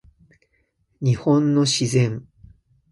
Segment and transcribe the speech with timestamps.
[0.99, 2.25] 日本の自然